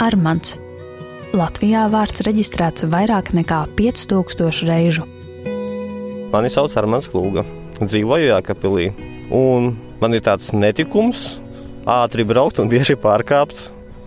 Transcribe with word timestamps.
Armants. 0.00 0.54
Latvijā 1.36 1.82
vārds 1.92 2.22
reģistrēts 2.24 2.86
vairāk 2.88 3.34
nekā 3.36 3.58
5000 3.76 4.64
reižu. 4.64 5.04
Mani 6.32 6.48
sauc 6.48 6.72
Armāns 6.80 7.10
Klūga. 7.12 7.44
Dzīvoju 7.82 8.30
Jākapilī. 8.30 8.86
Un 9.36 9.74
man 10.00 10.16
ir 10.16 10.24
tāds 10.24 10.54
netikums 10.56 11.34
ātri 11.84 12.24
braukt 12.24 12.62
un 12.62 12.70
bieži 12.72 12.96
pārkāpt 12.96 13.66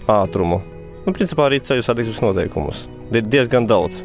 ātrumu. 0.10 0.64
Nu, 1.06 1.14
principā 1.14 1.46
arī 1.46 1.62
ceļu 1.62 1.86
satiksmes 1.86 2.24
noteikumus. 2.26 2.88
Ir 3.14 3.28
diezgan 3.28 3.70
daudz. 3.70 4.02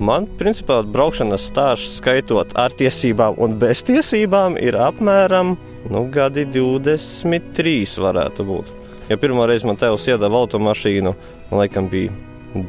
Man, 0.00 0.26
principā, 0.40 0.82
braukšanas 0.84 1.46
stāsts, 1.48 1.96
skaitot 2.00 2.52
ar 2.60 2.76
tiesībām 2.76 3.40
un 3.40 3.56
bez 3.60 3.80
tiesībām, 3.88 4.60
ir 4.60 4.76
apmēram 4.76 5.56
nu, 5.88 6.04
gadi 6.12 6.44
23. 6.52 7.80
varētu 8.04 8.48
būt. 8.48 8.79
Ja 9.10 9.16
pirmo 9.18 9.42
reizi 9.46 9.66
man 9.66 9.74
tevs 9.74 10.04
iedeva 10.06 10.38
automašīnu, 10.38 11.10
man 11.50 11.58
laikam 11.58 11.88
bija 11.90 12.14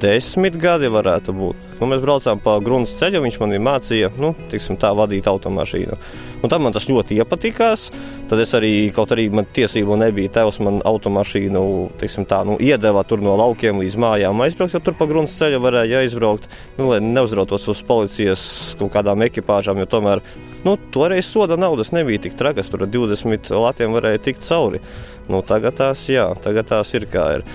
desmit 0.01 0.55
gadi 0.61 0.89
varētu 0.89 1.33
būt. 1.37 1.59
Nu, 1.77 1.87
mēs 1.89 2.01
braucām 2.01 2.41
pa 2.41 2.55
grunts 2.61 2.95
ceļu, 2.97 3.21
viņš 3.21 3.37
man 3.41 3.53
mācīja, 3.65 4.09
nu, 4.21 4.31
tiksim, 4.49 4.77
tā 4.81 4.89
vadīt 4.97 5.29
automašīnu. 5.29 5.97
Un 6.41 6.49
tam 6.49 6.65
man 6.65 6.73
tas 6.73 6.87
ļoti 6.89 7.19
iepatikās. 7.21 7.87
Tad 8.29 8.41
es 8.41 8.53
arī, 8.57 8.73
kaut 8.95 9.13
arī 9.13 9.27
man 9.29 9.45
tiesību 9.53 9.97
nebija, 10.01 10.33
tevs 10.39 10.57
man 10.65 10.81
automašīnu 10.85 11.63
tiksim, 12.01 12.25
tā, 12.29 12.43
nu, 12.49 12.57
iedeva 12.57 13.05
tur 13.05 13.21
no 13.21 13.37
laukiem 13.37 13.81
līdz 13.81 13.97
mājām 14.01 14.45
aizbraukt, 14.45 14.77
jo 14.77 14.81
tur 14.81 14.97
pa 14.97 15.09
grunts 15.09 15.37
ceļu 15.37 15.61
varēja 15.61 16.01
aizbraukt, 16.05 16.49
nu, 16.77 16.89
lai 16.89 17.01
neuzrautos 17.05 17.69
uz 17.69 17.85
policijas 17.85 18.45
kaut 18.81 18.93
kādām 18.97 19.25
ekipāžām, 19.29 19.81
jo 19.81 19.89
tomēr 19.93 20.25
nu, 20.65 20.77
toreiz 20.93 21.25
soda 21.29 21.57
naudas 21.59 21.91
nebija 21.95 22.21
tik 22.27 22.37
trakas, 22.39 22.69
tur 22.71 22.85
ar 22.85 22.91
20 22.91 23.51
latiem 23.55 23.95
varēja 23.95 24.23
tikt 24.27 24.45
cauri. 24.47 24.81
Nu, 25.29 25.41
tagad 25.45 25.77
tās, 25.79 26.05
jā, 26.11 26.27
tagad 26.43 26.69
tās 26.71 26.93
ir 26.97 27.07
kā 27.11 27.27
ir 27.39 27.45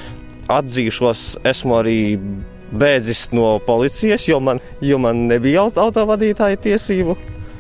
atzīšos, 0.53 1.25
esmu 1.47 1.79
arī 1.81 1.99
bēdzis 2.77 3.29
no 3.37 3.57
policijas, 3.67 4.27
jo 4.29 4.41
man, 4.43 4.61
jo 4.83 4.99
man 5.03 5.27
nebija 5.31 5.67
autovadītāja 5.71 6.59
tiesību. 6.67 7.17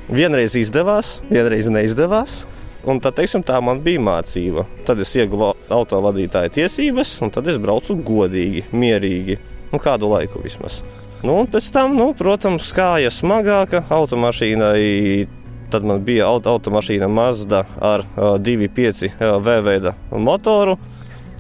Vienreiz 0.07 0.55
izdevās, 0.59 1.17
vienreiz 1.31 1.71
neizdevās. 1.71 2.45
Un 2.87 3.01
tad, 3.03 3.17
teiksim, 3.19 3.43
tā 3.43 3.59
bija 3.83 4.03
mācība. 4.03 4.63
Tad 4.87 5.01
es 5.03 5.11
ieguvu 5.19 5.51
autovadītāja 5.75 6.53
tiesības, 6.55 7.17
un 7.27 7.35
tad 7.35 7.49
es 7.51 7.59
braucu 7.59 7.97
godīgi, 7.99 8.69
mierīgi. 8.71 9.41
Nu, 9.73 9.81
kādu 9.83 10.13
laiku 10.13 10.45
vismaz. 10.45 10.85
Nu, 11.25 11.41
un 11.41 11.49
pēc 11.51 11.73
tam, 11.75 11.97
nu, 11.99 12.13
protams, 12.15 12.71
kāja 12.77 13.11
smagāka 13.11 13.83
automašīnai. 13.91 15.27
Tad 15.71 15.85
man 15.85 16.05
bija 16.07 16.29
auto, 16.31 16.53
automašīna 16.55 17.09
Mazda 17.11 17.65
ar 17.83 18.05
uh, 18.07 18.37
2,5 18.39 19.09
uh, 19.09 19.39
V 19.43 19.57
veida 19.67 19.97
motoru. 20.11 20.77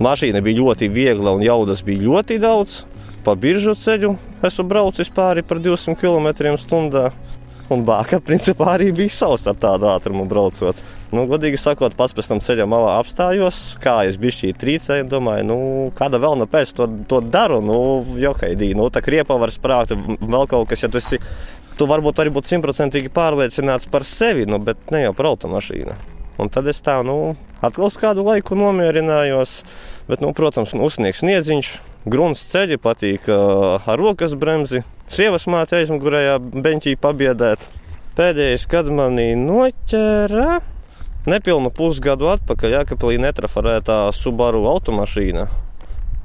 Mašīna 0.02 0.42
bija 0.44 0.60
ļoti 0.60 0.90
viegla 0.92 1.32
un 1.36 1.44
jaudas 1.46 1.84
bija 1.86 2.02
ļoti 2.04 2.40
daudz. 2.42 2.82
Pa 3.24 3.34
biržu 3.38 3.74
ceļu 3.78 4.12
esmu 4.46 4.66
braucis 4.70 5.08
pāri 5.10 5.42
par 5.46 5.62
200 5.62 5.96
km/h. 5.98 7.06
Un 7.72 7.82
bāka 7.82 8.20
principā 8.28 8.76
arī 8.76 8.92
bija 8.94 9.14
savs 9.14 9.46
ar 9.50 9.56
tādu 9.58 9.88
ātrumu 9.90 10.26
braucot. 10.30 10.82
Nu, 11.14 11.22
godīgi 11.30 11.58
sakot, 11.58 11.94
pats 11.94 12.14
pēc 12.14 12.28
tam 12.30 12.40
ceļā 12.42 12.66
malā 12.66 12.96
apstājos, 13.00 13.76
kā 13.82 14.00
es 14.10 14.18
biju 14.18 14.34
šī 14.34 14.52
trīcēja. 14.58 15.06
Domāju, 15.10 15.46
nu, 15.46 15.58
kāda 15.96 16.18
vēl 16.22 16.34
no 16.40 16.48
pēc 16.50 16.74
to, 16.76 16.88
to 17.10 17.20
daru. 17.22 17.60
Nu, 17.62 17.78
johaidī, 18.18 18.72
nu, 18.78 18.88
tā 18.90 19.02
kriepa 19.06 19.38
var 19.38 19.54
sprākt, 19.54 19.94
vēl 19.94 20.50
kaut 20.50 20.70
kas, 20.70 20.82
ja 20.82 20.90
tu 20.90 20.98
esi. 21.02 21.22
Tu 21.76 21.84
varbūt 21.84 22.22
arī 22.22 22.30
būtu 22.32 22.54
simtprocentīgi 22.54 23.10
pārliecināts 23.12 23.88
par 23.92 24.06
sevi, 24.08 24.46
nu, 24.48 24.56
bet 24.62 24.92
ne 24.94 25.02
jau 25.02 25.16
par 25.16 25.34
automašīnu. 25.34 25.96
Un 26.40 26.50
tad 26.52 26.68
es 26.68 26.80
tā, 26.84 26.98
nu, 27.04 27.34
atkal 27.64 27.92
kādu 28.00 28.24
laiku 28.24 28.56
nomierinājos. 28.56 29.58
Bet, 30.08 30.22
nu, 30.24 30.30
protams, 30.36 30.72
nu, 30.76 30.86
uzsniegs 30.88 31.20
sniedziņš, 31.20 31.72
grunts 32.08 32.44
ceļi 32.52 32.78
patīk 32.80 33.28
uh, 33.28 33.80
ar 33.80 34.00
rokas 34.00 34.36
bremzi. 34.38 34.84
Sievas 35.12 35.44
māte 35.50 35.76
aizmugurējā 35.80 36.38
beņķī 36.40 36.96
pabiedēt. 37.02 37.64
Pēdējais, 38.16 38.64
kad 38.72 38.88
manī 38.88 39.34
noķēra, 39.36 40.60
nepilnu 41.28 41.72
pusgadu 41.76 42.30
atpakaļ, 42.32 42.78
Jākapelī 42.78 43.20
netrafarētā 43.26 43.98
Subaru 44.16 44.64
automašīna. 44.70 45.48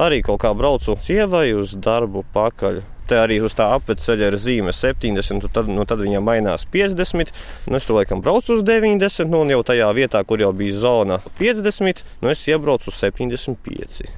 Arī 0.01 0.21
kaut 0.25 0.39
kā 0.45 0.53
braucu 0.55 0.95
sievai 1.03 1.49
uz 1.57 1.75
darbu 1.75 2.23
pakaļ 2.35 2.79
te 3.09 3.19
arī 3.19 3.39
uz 3.43 3.55
tā 3.57 3.67
apceļa 3.75 4.31
ir 4.31 4.37
zīme 4.41 4.73
70, 4.75 5.47
tad, 5.53 5.69
nu, 5.71 5.85
tad 5.89 6.03
viņam 6.03 6.25
mainās 6.27 6.65
50. 6.73 7.33
Nu, 7.67 7.77
es 7.79 7.87
tur 7.87 7.99
laikam 7.99 8.23
braucu 8.23 8.57
uz 8.57 8.65
90, 8.67 9.29
nu, 9.31 9.43
un 9.45 9.53
jau 9.53 9.61
tajā 9.67 9.91
vietā, 9.97 10.23
kur 10.27 10.43
jau 10.43 10.51
bija 10.55 10.77
zona 10.81 11.21
50, 11.39 12.03
nu, 12.21 12.33
es 12.33 12.43
iebraucu 12.47 12.91
uz 12.91 12.99
75. 13.01 14.09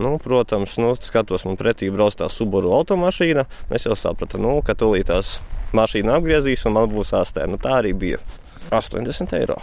Nu, 0.00 0.18
protams, 0.22 0.76
nu, 0.80 0.94
skatos, 1.00 1.44
man 1.44 1.58
pretī 1.60 1.90
brauc 1.92 2.14
tā 2.16 2.30
Subaru 2.32 2.72
automašīna. 2.78 3.44
Es 3.74 3.84
jau 3.88 3.96
sapratu, 3.98 4.38
nu, 4.40 4.60
ka 4.64 4.76
tūlīt 4.78 5.10
tās 5.10 5.38
mašīna 5.76 6.16
apgriezīs 6.16 6.64
un 6.66 6.78
man 6.78 6.88
būs 6.92 7.12
ārstē. 7.18 7.44
Nu, 7.50 7.58
tā 7.60 7.80
arī 7.82 7.92
bija 7.98 8.22
80 8.70 9.36
eiro. 9.40 9.58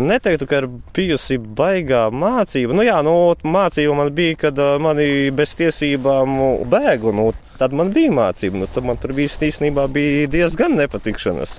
Neteiktu, 0.00 0.46
ka 0.48 0.62
ir 0.62 0.68
bijusi 0.96 1.36
baigā 1.36 2.06
mācība. 2.14 2.72
Nu, 2.72 2.84
jā, 2.86 2.96
nu, 3.04 3.34
mācība 3.44 3.96
man 3.98 4.12
bija, 4.16 4.38
kad 4.46 4.60
mani 4.80 5.30
bez 5.36 5.52
tiesībām 5.58 6.38
bēgu. 6.72 7.12
Nu, 7.12 7.28
tad 7.62 7.74
man 7.78 7.92
bija 7.94 8.10
mācība. 8.14 8.62
Nu, 8.62 8.68
tad 8.70 8.86
man 8.86 8.98
tur 8.98 9.14
bija 9.14 9.30
īstenībā 9.30 9.86
bija 9.92 10.26
diezgan 10.30 10.74
nepatikšanas. 10.80 11.58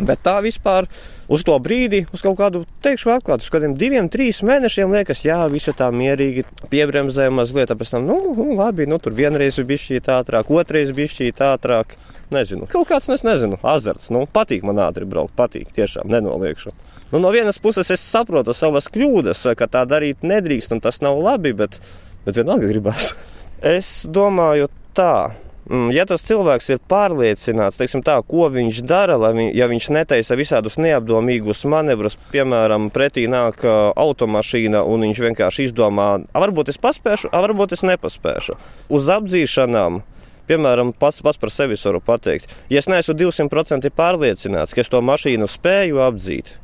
Bet 0.00 0.22
tā 0.24 0.38
vispār 0.44 0.88
uz 1.32 1.44
to 1.44 1.56
brīdi, 1.60 2.06
uz 2.14 2.22
kaut 2.24 2.38
kādu, 2.40 2.62
teikšu, 2.84 3.10
atklātu, 3.12 3.44
uz 3.44 3.52
kādiem 3.52 3.74
diviem, 3.76 4.08
trīs 4.12 4.40
mēnešiem 4.46 4.94
liekas, 4.96 5.24
jā, 5.26 5.38
visi 5.52 5.74
tā 5.76 5.90
mierīgi 5.92 6.46
piebremzē 6.72 7.28
mazliet. 7.34 7.74
Pēc 7.76 7.92
tam, 7.92 8.08
nu, 8.08 8.32
nu 8.38 8.56
labi, 8.56 8.88
nu, 8.88 8.96
tur 9.02 9.16
vienreiz 9.16 9.60
bija 9.60 9.84
šī 9.84 10.00
tā 10.06 10.22
ātrāk, 10.22 10.52
otrreiz 10.52 10.94
bija 10.96 11.12
šī 11.12 11.30
tā 11.36 11.52
ātrāk. 11.58 11.98
Nezinu, 12.32 12.64
kaut 12.64 12.88
kāds, 12.88 13.10
nu, 13.10 13.18
es 13.18 13.26
nezinu, 13.28 13.58
azarts. 13.68 14.08
Nu, 14.08 14.24
patīk 14.24 14.62
man 14.64 14.80
ātri 14.80 15.04
braukt, 15.04 15.34
patīk, 15.36 15.68
tiešām 15.76 16.08
nenoliekšu. 16.08 16.72
Nu, 17.12 17.20
no 17.20 17.28
vienas 17.34 17.60
puses 17.60 17.92
es 17.92 18.00
saprotu 18.00 18.54
savas 18.56 18.88
kļūdas, 18.88 19.44
ka 19.60 19.68
tā 19.68 19.82
darīt 19.84 20.24
nedrīkst, 20.24 20.72
un 20.72 20.80
tas 20.80 21.02
nav 21.04 21.20
labi, 21.20 21.52
bet, 21.52 21.76
bet 22.24 22.40
vienalga 22.40 22.70
gribās. 22.72 23.12
Es 23.60 24.06
domāju 24.08 24.72
tā. 24.96 25.32
Mm, 25.70 25.92
ja 25.94 26.02
tas 26.10 26.24
cilvēks 26.26 26.72
ir 26.74 26.80
pārliecināts, 26.90 27.78
teiksim, 27.78 28.02
tā, 28.02 28.16
ko 28.26 28.48
viņš 28.50 28.80
dara, 28.82 29.14
lai 29.20 29.30
vi, 29.36 29.44
ja 29.54 29.68
viņš 29.70 29.88
netaisa 29.94 30.36
visādus 30.36 30.74
neapdomīgus 30.82 31.62
manevrus, 31.70 32.18
piemēram, 32.32 32.90
pretī 32.92 33.28
nāk 33.30 33.62
automašīna 33.64 34.82
un 34.82 35.06
viņš 35.06 35.22
vienkārši 35.28 35.68
izdomā, 35.68 36.08
varbūt 36.34 36.74
es 36.74 36.82
paspēšu, 36.82 37.30
varbūt 37.30 37.76
es 37.78 37.86
nepaspēšu. 37.86 38.58
Uz 38.90 39.12
apdzīšanām 39.16 40.02
Piemēram, 40.42 40.90
pats, 40.98 41.20
pats 41.22 41.38
par 41.38 41.52
sevi 41.54 41.76
varu 41.78 42.00
pateikt, 42.02 42.50
ja 42.68 42.80
es 42.82 42.88
neesmu 42.90 43.14
200% 43.14 43.92
pārliecināts, 43.94 44.74
ka 44.74 44.82
es 44.82 44.90
to 44.90 44.98
mašīnu 44.98 45.46
spēju 45.48 46.00
apdzīt, 46.02 46.56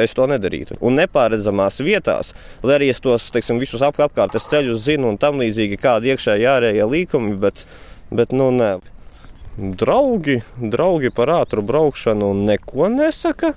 es 0.00 0.14
to 0.16 0.26
nedarītu. 0.30 0.78
Un 0.80 0.96
nepārredzamās 1.00 1.82
vietās, 1.84 2.32
lai 2.64 2.78
arī 2.78 2.88
es 2.92 3.02
tos 3.04 3.28
teiksim, 3.34 3.60
visus 3.62 3.84
ap, 3.84 4.00
apkārtnes 4.00 4.48
ceļus 4.48 4.86
zinu 4.86 5.10
un 5.12 5.18
tam 5.20 5.42
līdzīgi, 5.42 5.80
kādi 5.82 6.14
iekšēji 6.14 6.48
ārējie 6.54 6.88
līkumi, 6.88 7.36
bet, 7.42 7.66
bet 8.14 8.32
nu, 8.36 8.48
nē. 8.56 8.72
Draugi, 9.52 10.38
draugi 10.56 11.10
par 11.12 11.28
ātru 11.42 11.60
braukšanu 11.68 12.30
neko 12.46 12.88
nesaka. 12.88 13.52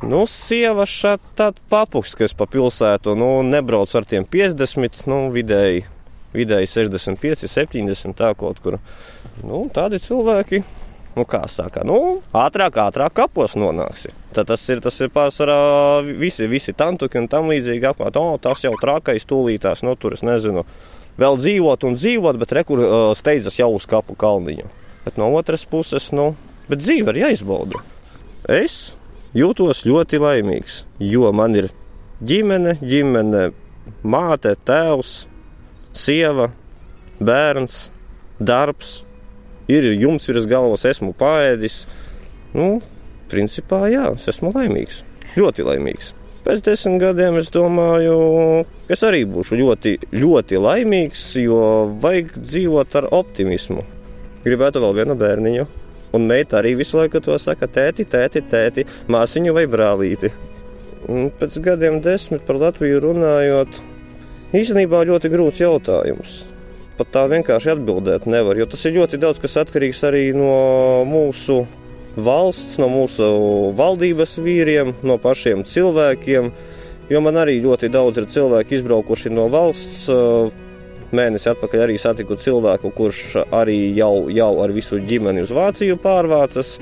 Nu, 0.00 0.22
sieva 0.28 0.84
šeit 0.88 1.20
tāda 1.36 1.60
papuks, 1.72 2.14
kas 2.16 2.32
pa 2.36 2.48
pilsētu, 2.48 3.12
nu, 3.16 3.28
nebrauc 3.44 3.92
ar 3.96 4.08
tiem 4.08 4.24
50, 4.28 5.04
nu, 5.08 5.20
vidēji, 5.32 5.84
vidēji 6.36 6.72
65, 6.72 7.46
70, 7.52 8.16
tā 8.16 8.32
kaut 8.36 8.60
kur. 8.64 8.80
Nu, 9.44 9.66
tādi 9.72 10.00
cilvēki 10.04 10.62
nu, 11.16 11.24
kā 11.28 11.42
saka, 11.48 11.82
nu, 11.88 12.20
ātrāk, 12.36 12.76
ātrāk 12.82 13.14
kapos 13.16 13.56
nonāksi. 13.56 14.12
Tad 14.36 14.50
tas 14.50 14.62
ir, 14.68 14.82
tas 14.84 14.98
ir 15.00 15.12
pārsvarā 15.14 15.58
visi, 16.06 16.48
visi 16.50 16.74
tantuki 16.76 17.20
un 17.22 17.28
tam 17.32 17.48
līdzīgi 17.50 17.88
apkārt. 17.88 18.18
O, 18.20 18.36
tas 18.42 18.64
jau 18.64 18.74
trakais 18.80 19.24
tūlītās, 19.28 19.84
nu, 19.86 19.96
tur 19.96 20.16
es 20.16 20.24
nezinu. 20.26 20.66
Vēl 21.16 21.38
dzīvot 21.40 21.86
un 21.88 21.96
dzīvot, 21.96 22.36
bet 22.42 22.52
rekur 22.58 22.82
uh, 22.82 22.96
steidzas 23.16 23.56
jau 23.56 23.70
uz 23.78 23.88
kapu 23.88 24.16
kalniņu. 24.20 24.68
Bet 25.06 25.16
no 25.20 25.30
otras 25.38 25.64
puses, 25.68 26.10
nu, 26.12 26.34
bet 26.68 26.82
dzīve 26.84 27.14
ir 27.14 27.22
jāizbauda. 27.24 27.80
Es 28.52 28.92
jūtos 29.36 29.86
ļoti 29.88 30.20
laimīgs, 30.20 30.82
jo 31.00 31.32
man 31.32 31.56
ir 31.56 31.70
ģimene, 32.20 32.76
ģimene, 32.84 33.48
māte, 34.04 34.52
tēvs, 34.68 35.22
sieva, 35.96 36.50
bērns, 37.16 37.86
darbs, 38.36 39.00
ir 39.70 39.88
jumts 39.94 40.28
virs 40.30 40.46
galvas, 40.50 40.86
esmu 40.88 41.12
paēdis. 41.18 41.84
Nu, 42.56 42.78
principā, 43.30 43.86
jā, 43.92 44.08
es 44.14 44.28
esmu 44.32 44.52
laimīgs. 44.54 45.02
Ļoti 45.36 45.66
laimīgs. 45.66 46.12
Pēc 46.46 46.60
desmit 46.62 47.00
gadiem 47.02 47.40
es 47.40 47.48
domāju, 47.50 48.16
ka 48.86 48.94
es 48.94 49.00
arī 49.02 49.24
būšu 49.26 49.56
ļoti, 49.58 49.96
ļoti 50.14 50.60
laimīgs, 50.62 51.24
jo 51.42 51.58
vajag 52.02 52.36
dzīvot 52.38 52.94
ar 53.00 53.08
optimismu. 53.18 53.82
Gribētu 54.44 54.82
vēl 54.84 54.94
vienu 55.00 55.16
bērniņu. 55.18 55.66
Un 56.14 56.28
meita 56.30 56.60
arī 56.60 56.76
visu 56.78 57.00
laiku 57.00 57.18
to 57.20 57.34
saka, 57.42 57.66
tēti, 57.66 58.06
tēti, 58.06 58.44
tēti, 58.46 58.86
māsiņu 59.10 59.56
vai 59.56 59.66
brālīti. 59.68 60.30
Un 61.10 61.32
pēc 61.34 61.58
gadiem 61.66 61.98
desmit 62.04 62.46
par 62.46 62.60
Latviju 62.62 63.02
runājot, 63.02 63.80
īstenībā 64.54 65.02
ļoti 65.10 65.32
grūts 65.34 65.66
jautājums. 65.66 66.44
Pat 66.96 67.12
tā 67.12 67.24
vienkārši 67.30 67.74
atbildēt 67.74 68.26
nevar, 68.30 68.56
jo 68.58 68.66
tas 68.70 68.84
ir 68.88 68.96
ļoti 68.96 69.20
daudz 69.20 69.40
kas 69.42 69.58
atkarīgs 69.62 70.00
arī 70.08 70.30
no 70.36 71.04
mūsu 71.08 71.62
valsts, 72.16 72.78
no 72.80 72.88
mūsu 72.90 73.26
valdības 73.76 74.36
vīriem, 74.40 74.94
no 75.06 75.18
pašiem 75.20 75.64
cilvēkiem. 75.68 76.50
Jo 77.12 77.20
man 77.22 77.36
arī 77.38 77.60
ļoti 77.62 77.90
daudz 77.92 78.18
ir 78.18 78.30
cilvēki 78.32 78.80
izbraukuši 78.80 79.30
no 79.30 79.46
valsts. 79.52 80.08
Mēnesi 81.14 81.46
atpakaļ 81.52 81.84
arī 81.84 81.98
satiku 82.02 82.34
cilvēku, 82.40 82.90
kurš 82.96 83.20
arī 83.54 83.92
jau, 83.94 84.26
jau 84.32 84.50
ar 84.64 84.74
visu 84.74 84.98
ģimeni 84.98 85.44
uz 85.46 85.52
Vāciju 85.54 86.00
pārvācas. 86.02 86.74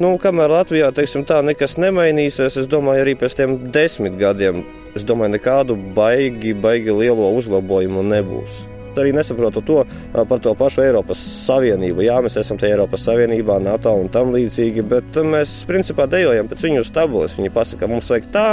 Nu, 0.00 0.14
kamēr 0.22 0.54
Latvijā 0.54 0.92
teiksim, 0.96 1.26
tā 1.28 1.40
nekas 1.44 1.74
nemainīsies, 1.80 2.60
es 2.62 2.70
domāju, 2.70 3.02
arī 3.04 3.18
pēc 3.20 3.36
tiem 3.36 3.58
desmit 3.74 4.16
gadiem, 4.22 4.62
es 4.96 5.04
domāju, 5.04 5.34
nekādu 5.34 5.76
baigi, 5.96 6.54
baigi 6.56 6.94
lielo 7.02 7.34
uzlabojumu 7.36 8.06
nebūs 8.06 8.62
arī 8.98 9.12
nesaprotu 9.14 9.62
to 9.66 9.78
par 10.12 10.42
to 10.42 10.54
pašu 10.58 10.82
Eiropas 10.84 11.20
Savienību. 11.46 12.04
Jā, 12.06 12.18
mēs 12.24 12.38
esam 12.40 12.58
tajā 12.60 12.74
Eiropas 12.74 13.04
Savienībā, 13.06 13.60
NATO 13.62 13.94
un 14.00 14.10
tam 14.12 14.34
līdzīgi, 14.34 14.84
bet 14.90 15.20
mēs 15.26 15.60
principā 15.68 16.08
dejojam 16.10 16.50
pēc 16.50 16.66
viņu 16.66 16.84
stabulas. 16.88 17.36
Viņi 17.38 17.54
pasaka, 17.54 17.88
mums 17.90 18.10
vajag 18.10 18.28
tā, 18.34 18.46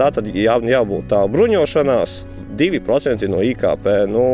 tā 0.00 0.10
tad 0.14 0.28
jā, 0.32 0.58
jābūt 0.72 1.08
tā 1.12 1.22
bruņošanās 1.28 2.18
2% 2.58 3.30
no 3.30 3.44
IKP. 3.44 3.88
Nu, 4.10 4.26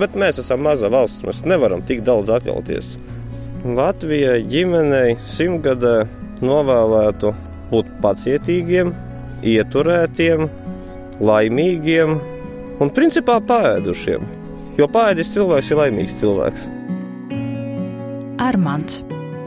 bet 0.00 0.16
mēs 0.18 0.40
esam 0.42 0.64
maza 0.64 0.90
valsts, 0.92 1.24
mēs 1.26 1.44
nevaram 1.48 1.84
tik 1.86 2.04
daudz 2.06 2.32
atļauties. 2.38 2.94
Latvijai 3.76 4.40
ģimenei 4.48 5.18
simtgadē 5.28 5.96
novēlētu 6.40 7.34
būt 7.70 7.90
pacietīgiem, 8.00 8.92
ieturētiem, 9.46 10.46
laimīgiem 11.20 12.16
un 12.80 12.92
principā 12.96 13.38
pāēdušiem. 13.44 14.26
Jo 14.80 14.88
pāēdis 14.90 15.34
cilvēks 15.34 15.70
ir 15.72 15.80
laimīgs 15.82 16.18
cilvēks. 16.20 16.66
Armāns, 18.40 19.02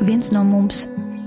viens 0.06 0.30
no 0.36 0.44
mums, 0.46 0.84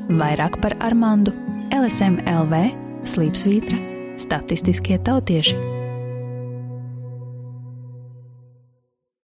vairāk 0.09 0.61
par 0.63 0.77
Armāndu, 0.87 1.35
LSM 1.75 2.21
LV, 2.31 2.63
Slīpsvītra, 3.07 3.81
statistiskie 4.19 5.01
tautieši. 5.03 5.76